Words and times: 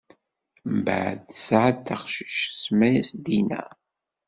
Mbeɛd, 0.75 1.17
tesɛa-d 1.27 1.79
taqcict, 1.87 2.41
tsemma-yas 2.53 3.09
Dina. 3.25 3.63